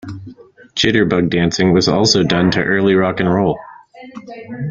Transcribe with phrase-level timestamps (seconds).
[0.75, 3.59] Jitterbug dancing was also done to early rock and roll.